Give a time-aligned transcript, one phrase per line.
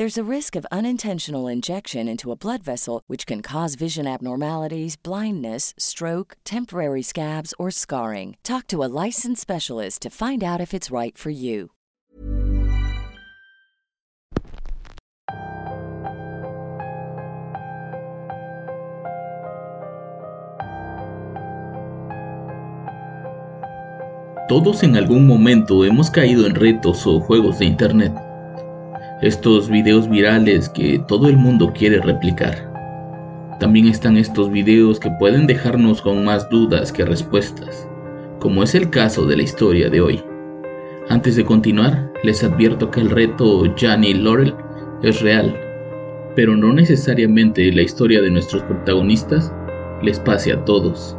[0.00, 4.96] There's a risk of unintentional injection into a blood vessel, which can cause vision abnormalities,
[4.96, 8.38] blindness, stroke, temporary scabs, or scarring.
[8.42, 11.72] Talk to a licensed specialist to find out if it's right for you.
[24.48, 28.29] Todos en algún momento hemos caído en retos o juegos de internet.
[29.22, 32.72] Estos videos virales que todo el mundo quiere replicar.
[33.60, 37.86] También están estos videos que pueden dejarnos con más dudas que respuestas,
[38.38, 40.24] como es el caso de la historia de hoy.
[41.10, 44.54] Antes de continuar, les advierto que el reto Johnny Laurel
[45.02, 45.54] es real,
[46.34, 49.52] pero no necesariamente la historia de nuestros protagonistas
[50.02, 51.14] les pase a todos.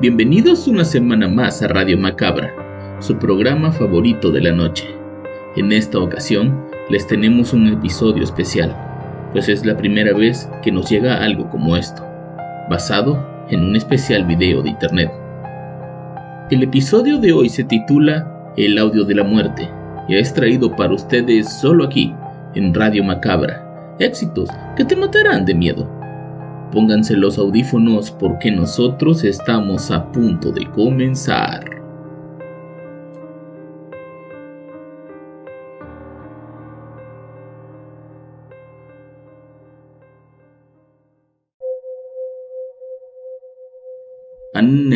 [0.00, 4.88] Bienvenidos una semana más a Radio Macabra, su programa favorito de la noche.
[5.56, 8.76] En esta ocasión les tenemos un episodio especial,
[9.32, 12.04] pues es la primera vez que nos llega algo como esto,
[12.68, 15.12] basado en un especial video de internet.
[16.50, 19.70] El episodio de hoy se titula El audio de la muerte
[20.08, 22.12] y es traído para ustedes solo aquí,
[22.56, 23.94] en Radio Macabra.
[24.00, 25.88] Éxitos que te matarán de miedo.
[26.72, 31.79] Pónganse los audífonos porque nosotros estamos a punto de comenzar.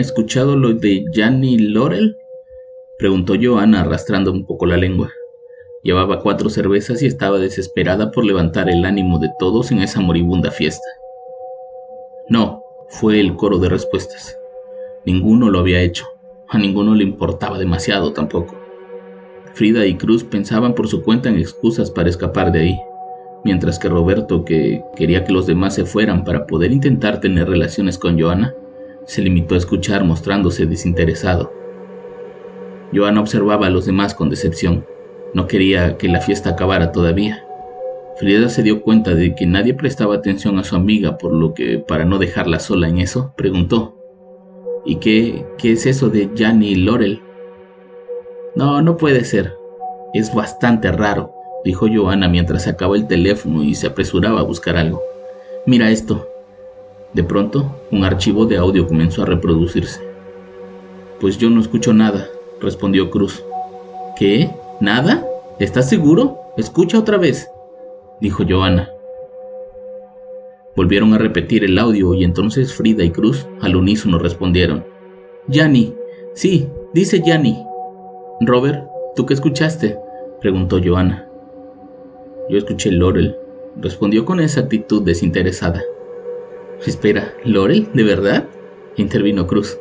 [0.05, 2.17] Escuchado lo de Janny Laurel?
[2.99, 5.11] Preguntó Joanna arrastrando un poco la lengua.
[5.83, 10.51] Llevaba cuatro cervezas y estaba desesperada por levantar el ánimo de todos en esa moribunda
[10.51, 10.87] fiesta.
[12.29, 14.39] No, fue el coro de respuestas.
[15.05, 16.07] Ninguno lo había hecho.
[16.49, 18.57] A ninguno le importaba demasiado tampoco.
[19.55, 22.81] Frida y Cruz pensaban por su cuenta en excusas para escapar de ahí,
[23.45, 27.99] mientras que Roberto, que quería que los demás se fueran para poder intentar tener relaciones
[27.99, 28.55] con Joana,
[29.07, 31.53] se limitó a escuchar mostrándose desinteresado.
[32.93, 34.87] Joana observaba a los demás con decepción.
[35.33, 37.45] No quería que la fiesta acabara todavía.
[38.17, 41.79] Frida se dio cuenta de que nadie prestaba atención a su amiga, por lo que,
[41.79, 43.97] para no dejarla sola en eso, preguntó,
[44.85, 47.23] ¿Y qué, qué es eso de Janny y Laurel?
[48.55, 49.57] No, no puede ser.
[50.13, 51.33] Es bastante raro,
[51.65, 55.03] dijo Joana mientras sacaba el teléfono y se apresuraba a buscar algo.
[55.67, 56.29] Mira esto.
[57.15, 60.01] De pronto, un archivo de audio comenzó a reproducirse.
[61.21, 62.29] Pues yo no escucho nada,
[62.61, 63.43] respondió Cruz.
[64.17, 64.51] ¿Qué?
[64.81, 65.27] ¿Nada?
[65.59, 66.39] ¿Estás seguro?
[66.57, 67.49] Escucha otra vez
[68.21, 68.91] dijo Joana.
[70.77, 74.85] Volvieron a repetir el audio y entonces Frida y Cruz al unísono respondieron.
[75.47, 75.95] Yanni,
[76.35, 77.63] sí, dice Yanni.
[78.41, 79.99] Robert, ¿tú qué escuchaste?
[80.41, 81.29] preguntó Joana.
[82.49, 83.37] Yo escuché Laurel,
[83.77, 85.83] respondió con esa actitud desinteresada.
[86.87, 87.89] Espera, ¿Laurel?
[87.95, 88.49] ¿De verdad?
[88.97, 89.79] intervino Cruz.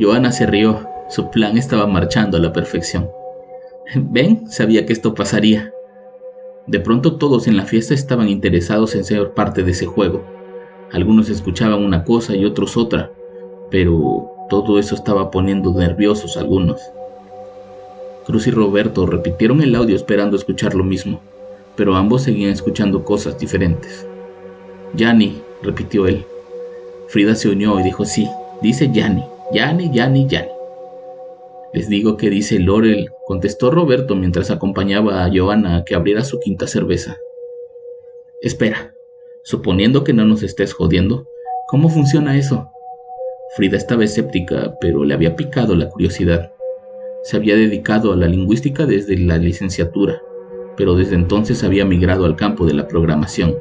[0.00, 3.10] Joana se rió, su plan estaba marchando a la perfección.
[3.94, 5.72] Ven, sabía que esto pasaría.
[6.66, 10.24] De pronto todos en la fiesta estaban interesados en ser parte de ese juego.
[10.92, 13.10] Algunos escuchaban una cosa y otros otra,
[13.70, 16.80] pero todo eso estaba poniendo nerviosos a algunos.
[18.26, 21.20] Cruz y Roberto repitieron el audio esperando escuchar lo mismo,
[21.74, 24.06] pero ambos seguían escuchando cosas diferentes.
[24.94, 26.24] Yanni, repitió él.
[27.08, 28.28] Frida se unió y dijo sí,
[28.60, 30.50] dice Yanni, Yanni, Yanni, Yanni.
[31.72, 36.38] Les digo que dice Laurel, contestó Roberto mientras acompañaba a Joana a que abriera su
[36.38, 37.16] quinta cerveza.
[38.42, 38.94] Espera,
[39.42, 41.26] suponiendo que no nos estés jodiendo,
[41.66, 42.70] ¿cómo funciona eso?
[43.56, 46.52] Frida estaba escéptica, pero le había picado la curiosidad.
[47.22, 50.20] Se había dedicado a la lingüística desde la licenciatura,
[50.76, 53.56] pero desde entonces había migrado al campo de la programación.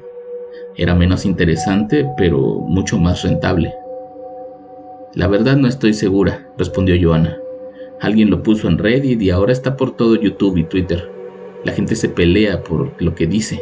[0.75, 3.73] Era menos interesante, pero mucho más rentable.
[5.13, 7.37] La verdad no estoy segura, respondió Joana.
[7.99, 11.11] Alguien lo puso en Reddit y ahora está por todo YouTube y Twitter.
[11.65, 13.61] La gente se pelea por lo que dice.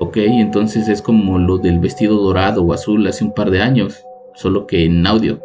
[0.00, 4.04] Ok, entonces es como lo del vestido dorado o azul hace un par de años,
[4.34, 5.40] solo que en audio.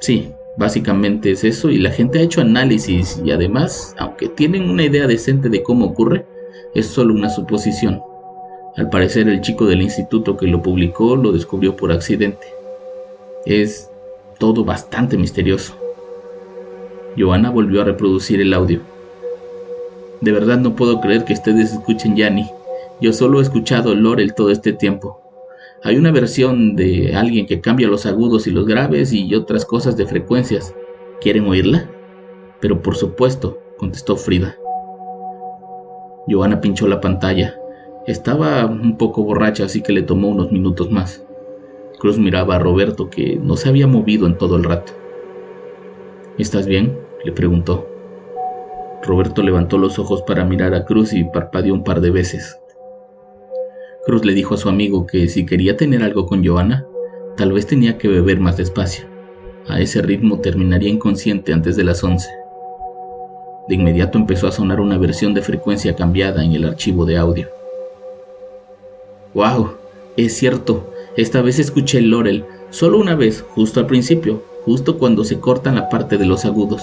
[0.00, 4.84] Sí, básicamente es eso y la gente ha hecho análisis y además, aunque tienen una
[4.84, 6.24] idea decente de cómo ocurre,
[6.74, 8.00] es solo una suposición.
[8.76, 12.46] Al parecer el chico del instituto que lo publicó lo descubrió por accidente.
[13.46, 13.88] Es
[14.40, 15.74] todo bastante misterioso.
[17.16, 18.80] Joana volvió a reproducir el audio.
[20.20, 22.50] De verdad no puedo creer que ustedes escuchen Yanni.
[23.00, 25.20] Yo solo he escuchado Lorel todo este tiempo.
[25.84, 29.96] Hay una versión de alguien que cambia los agudos y los graves y otras cosas
[29.96, 30.74] de frecuencias.
[31.20, 31.88] ¿Quieren oírla?
[32.60, 34.56] Pero por supuesto, contestó Frida.
[36.26, 37.56] Joana pinchó la pantalla.
[38.06, 41.24] Estaba un poco borracha, así que le tomó unos minutos más.
[41.98, 44.92] Cruz miraba a Roberto, que no se había movido en todo el rato.
[46.36, 46.98] ¿Estás bien?
[47.24, 47.88] le preguntó.
[49.02, 52.58] Roberto levantó los ojos para mirar a Cruz y parpadeó un par de veces.
[54.04, 56.86] Cruz le dijo a su amigo que si quería tener algo con Joana,
[57.38, 59.06] tal vez tenía que beber más despacio.
[59.66, 62.28] A ese ritmo terminaría inconsciente antes de las once.
[63.66, 67.48] De inmediato empezó a sonar una versión de frecuencia cambiada en el archivo de audio.
[69.34, 69.72] ¡Wow!
[70.16, 75.24] Es cierto, esta vez escuché el Lorel, solo una vez, justo al principio, justo cuando
[75.24, 76.82] se cortan la parte de los agudos.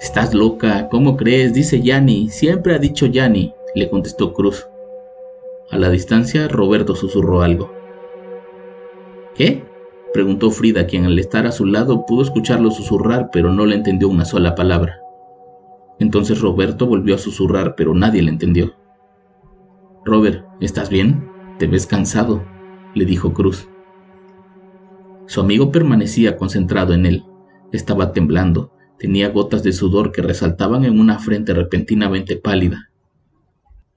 [0.00, 1.54] Estás loca, ¿cómo crees?
[1.54, 4.66] Dice Yanni, siempre ha dicho Yanni, le contestó Cruz.
[5.70, 7.72] A la distancia, Roberto susurró algo.
[9.34, 9.64] ¿Qué?
[10.12, 14.08] preguntó Frida, quien al estar a su lado pudo escucharlo susurrar, pero no le entendió
[14.08, 15.00] una sola palabra.
[16.00, 18.74] Entonces Roberto volvió a susurrar, pero nadie le entendió.
[20.04, 21.31] Robert, ¿estás bien?
[21.58, 22.48] Te ves cansado,
[22.94, 23.68] le dijo Cruz.
[25.26, 27.24] Su amigo permanecía concentrado en él.
[27.70, 32.90] Estaba temblando, tenía gotas de sudor que resaltaban en una frente repentinamente pálida.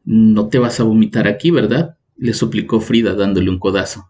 [0.04, 1.98] No te vas a vomitar aquí, ¿verdad?
[2.18, 4.10] le suplicó Frida dándole un codazo.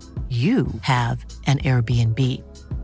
[0.31, 2.17] you have an Airbnb.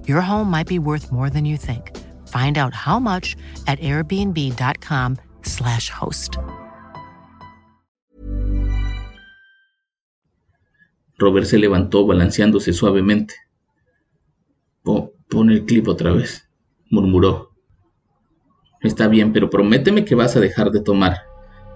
[0.05, 1.95] Your home might be worth more than you think.
[2.27, 3.37] Find out how much
[3.67, 6.37] at airbnb.com/slash host.
[11.17, 13.35] Robert se levantó balanceándose suavemente.
[14.83, 16.49] pon el clip otra vez,
[16.89, 17.55] murmuró.
[18.81, 21.17] Está bien, pero prométeme que vas a dejar de tomar,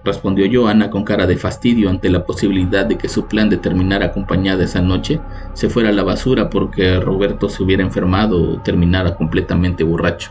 [0.04, 4.02] respondió Joana con cara de fastidio ante la posibilidad de que su plan de terminar
[4.02, 5.20] acompañada esa noche
[5.54, 10.30] se fuera a la basura porque Roberto se hubiera enfermado o terminara completamente borracho.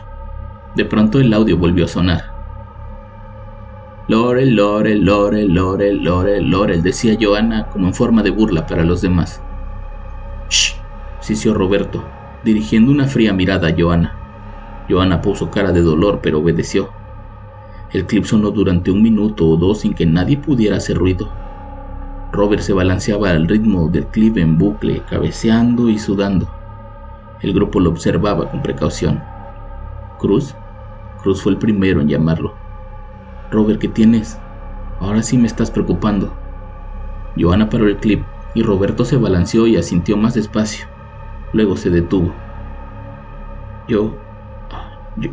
[0.74, 2.32] De pronto el audio volvió a sonar.
[4.08, 9.00] Lore, Lore, Lore, Lore, Lore, Lore, decía Joana como en forma de burla para los
[9.00, 9.40] demás.
[10.50, 10.74] Shh,
[11.20, 12.04] sisió Roberto,
[12.44, 14.18] dirigiendo una fría mirada a Joana.
[14.88, 16.90] Joana puso cara de dolor pero obedeció.
[17.92, 21.30] El clip sonó durante un minuto o dos sin que nadie pudiera hacer ruido.
[22.32, 26.48] Robert se balanceaba al ritmo del clip en bucle, cabeceando y sudando.
[27.42, 29.22] El grupo lo observaba con precaución.
[30.18, 30.54] Cruz,
[31.22, 32.54] Cruz fue el primero en llamarlo.
[33.50, 34.38] Robert, ¿qué tienes?
[35.02, 36.32] ahora sí me estás preocupando.
[37.38, 40.86] Joana paró el clip y Roberto se balanceó y asintió más despacio.
[41.52, 42.32] Luego se detuvo.
[43.88, 44.16] Yo,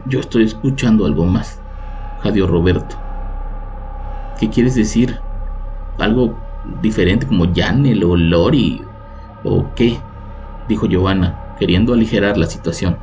[0.07, 1.61] yo, estoy escuchando algo más,
[2.21, 2.95] jadeó Roberto.
[4.39, 5.19] ¿Qué quieres decir?
[5.97, 6.35] ¿Algo
[6.81, 8.81] diferente como Janel o Lori?
[9.43, 9.99] ¿O qué?
[10.67, 12.97] dijo Giovanna, queriendo aligerar la situación.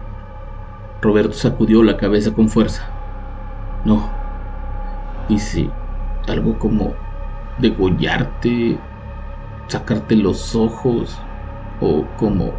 [1.02, 2.88] Roberto sacudió la cabeza con fuerza.
[3.84, 4.08] No,
[5.28, 5.70] dice
[6.26, 6.94] algo como
[7.58, 8.78] degollarte,
[9.68, 11.18] sacarte los ojos,
[11.80, 12.52] o como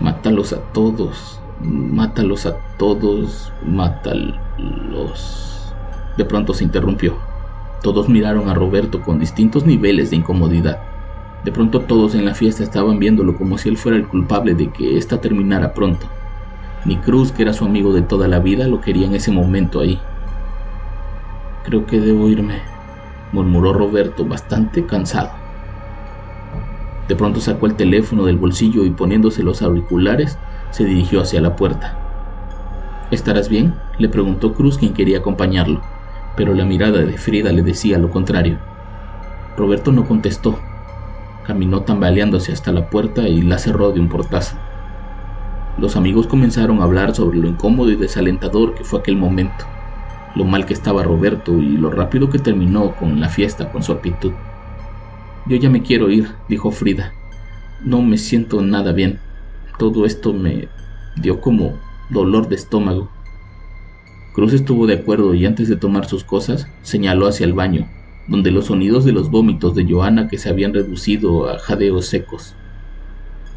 [0.00, 5.57] mátalos a todos, mátalos a todos, mátalos.
[6.18, 7.16] De pronto se interrumpió.
[7.80, 10.80] Todos miraron a Roberto con distintos niveles de incomodidad.
[11.44, 14.72] De pronto todos en la fiesta estaban viéndolo como si él fuera el culpable de
[14.72, 16.08] que ésta terminara pronto.
[16.84, 19.78] Ni Cruz, que era su amigo de toda la vida, lo quería en ese momento
[19.78, 20.00] ahí.
[21.64, 22.62] Creo que debo irme,
[23.30, 25.30] murmuró Roberto, bastante cansado.
[27.06, 30.36] De pronto sacó el teléfono del bolsillo y poniéndose los auriculares,
[30.72, 31.96] se dirigió hacia la puerta.
[33.12, 33.76] ¿Estarás bien?
[33.98, 35.80] le preguntó Cruz quien quería acompañarlo,
[36.38, 38.58] pero la mirada de Frida le decía lo contrario.
[39.56, 40.56] Roberto no contestó.
[41.44, 44.56] Caminó tambaleándose hasta la puerta y la cerró de un portazo.
[45.78, 49.64] Los amigos comenzaron a hablar sobre lo incómodo y desalentador que fue aquel momento,
[50.36, 53.90] lo mal que estaba Roberto y lo rápido que terminó con la fiesta con su
[53.90, 54.30] actitud.
[55.46, 57.14] Yo ya me quiero ir, dijo Frida.
[57.84, 59.18] No me siento nada bien.
[59.76, 60.68] Todo esto me
[61.16, 61.72] dio como
[62.10, 63.10] dolor de estómago.
[64.38, 67.88] Cruz estuvo de acuerdo y antes de tomar sus cosas, señaló hacia el baño,
[68.28, 72.54] donde los sonidos de los vómitos de Joana que se habían reducido a jadeos secos.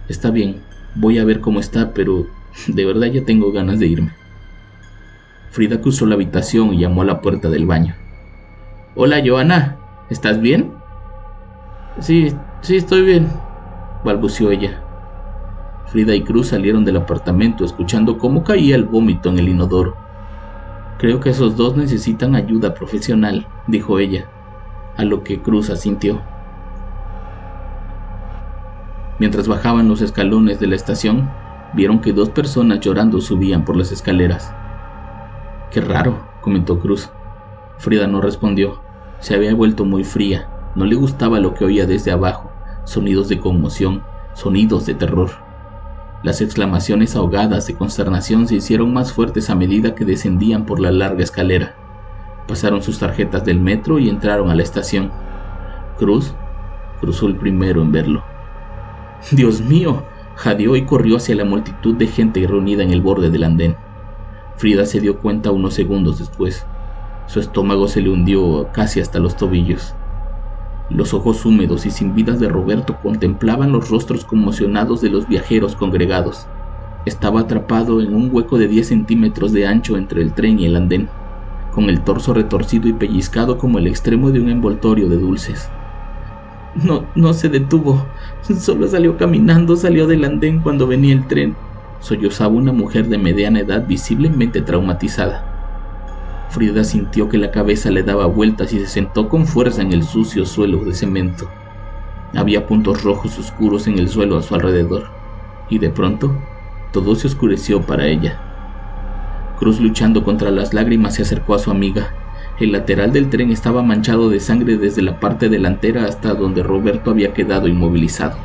[0.09, 0.63] Está bien,
[0.95, 2.25] voy a ver cómo está, pero
[2.67, 4.11] de verdad ya tengo ganas de irme.
[5.51, 7.93] Frida cruzó la habitación y llamó a la puerta del baño.
[8.95, 9.77] Hola, Joana,
[10.09, 10.71] ¿estás bien?
[11.99, 13.27] Sí, sí, estoy bien,
[14.03, 14.81] balbució ella.
[15.85, 20.00] Frida y Cruz salieron del apartamento escuchando cómo caía el vómito en el inodoro.
[21.01, 24.29] Creo que esos dos necesitan ayuda profesional, dijo ella,
[24.95, 26.21] a lo que Cruz asintió.
[29.19, 31.29] Mientras bajaban los escalones de la estación,
[31.73, 34.53] vieron que dos personas llorando subían por las escaleras.
[35.71, 37.09] Qué raro, comentó Cruz.
[37.79, 38.79] Frida no respondió.
[39.19, 42.49] Se había vuelto muy fría no le gustaba lo que oía desde abajo,
[42.85, 44.03] sonidos de conmoción,
[44.33, 45.31] sonidos de terror.
[46.23, 50.91] Las exclamaciones ahogadas de consternación se hicieron más fuertes a medida que descendían por la
[50.91, 51.73] larga escalera.
[52.47, 55.11] Pasaron sus tarjetas del metro y entraron a la estación.
[55.97, 56.35] Cruz
[56.99, 58.23] cruzó el primero en verlo.
[59.31, 60.03] Dios mío,
[60.35, 63.75] jadeó y corrió hacia la multitud de gente reunida en el borde del andén.
[64.57, 66.67] Frida se dio cuenta unos segundos después.
[67.25, 69.95] Su estómago se le hundió casi hasta los tobillos.
[70.93, 75.73] Los ojos húmedos y sin vidas de Roberto contemplaban los rostros conmocionados de los viajeros
[75.73, 76.47] congregados.
[77.05, 80.75] Estaba atrapado en un hueco de 10 centímetros de ancho entre el tren y el
[80.75, 81.09] andén,
[81.71, 85.69] con el torso retorcido y pellizcado como el extremo de un envoltorio de dulces.
[86.75, 88.05] No, no se detuvo,
[88.41, 91.55] solo salió caminando, salió del andén cuando venía el tren.
[91.99, 95.50] Sollozaba una mujer de mediana edad visiblemente traumatizada.
[96.51, 100.03] Frida sintió que la cabeza le daba vueltas y se sentó con fuerza en el
[100.03, 101.49] sucio suelo de cemento.
[102.35, 105.05] Había puntos rojos oscuros en el suelo a su alrededor,
[105.69, 106.35] y de pronto
[106.91, 108.41] todo se oscureció para ella.
[109.59, 112.13] Cruz luchando contra las lágrimas se acercó a su amiga.
[112.59, 117.11] El lateral del tren estaba manchado de sangre desde la parte delantera hasta donde Roberto
[117.11, 118.35] había quedado inmovilizado.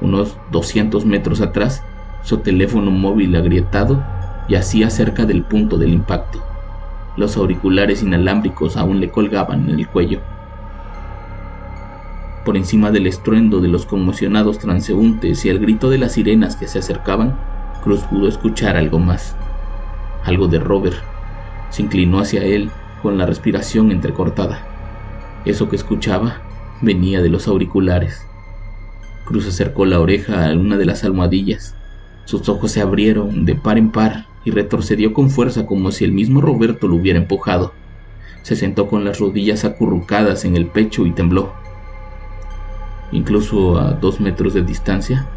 [0.00, 1.84] Unos 200 metros atrás,
[2.24, 4.02] su teléfono móvil agrietado
[4.48, 6.51] yacía cerca del punto del impacto.
[7.16, 10.20] Los auriculares inalámbricos aún le colgaban en el cuello.
[12.44, 16.66] Por encima del estruendo de los conmocionados transeúntes y el grito de las sirenas que
[16.66, 17.38] se acercaban,
[17.82, 19.36] Cruz pudo escuchar algo más.
[20.24, 20.96] Algo de Robert.
[21.70, 22.70] Se inclinó hacia él
[23.02, 24.66] con la respiración entrecortada.
[25.44, 26.40] Eso que escuchaba
[26.80, 28.26] venía de los auriculares.
[29.24, 31.76] Cruz acercó la oreja a una de las almohadillas.
[32.24, 36.12] Sus ojos se abrieron de par en par y retrocedió con fuerza como si el
[36.12, 37.72] mismo Roberto lo hubiera empujado.
[38.42, 41.52] Se sentó con las rodillas acurrucadas en el pecho y tembló.
[43.12, 45.28] Incluso a dos metros de distancia,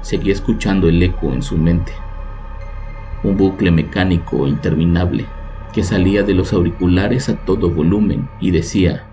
[0.00, 1.92] seguía escuchando el eco en su mente.
[3.22, 5.26] Un bucle mecánico interminable
[5.72, 9.06] que salía de los auriculares a todo volumen y decía,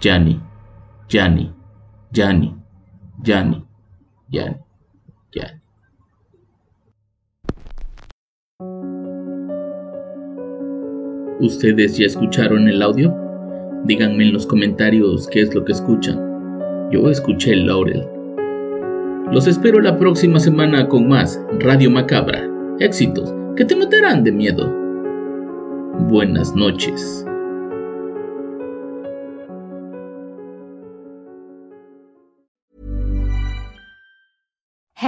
[0.00, 0.40] Yanni,
[1.08, 1.52] Yanni,
[2.10, 2.56] Yanni,
[3.22, 3.64] Yanni,
[4.28, 4.56] Yanni,
[5.32, 5.59] Yanni.
[11.40, 13.14] ¿Ustedes ya escucharon el audio?
[13.84, 16.20] Díganme en los comentarios qué es lo que escuchan.
[16.90, 18.06] Yo escuché Laurel.
[19.32, 22.46] Los espero la próxima semana con más Radio Macabra.
[22.78, 24.70] Éxitos que te matarán de miedo.
[26.08, 27.24] Buenas noches.